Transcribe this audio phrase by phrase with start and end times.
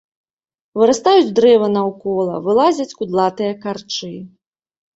[0.79, 4.13] Вырастаюць дрэвы наўкола, вылазяць кудлатыя карчы.